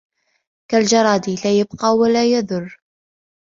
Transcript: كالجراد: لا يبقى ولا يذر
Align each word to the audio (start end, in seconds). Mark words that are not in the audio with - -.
كالجراد: 0.71 1.29
لا 1.29 1.59
يبقى 1.59 1.95
ولا 1.95 2.25
يذر 2.31 2.79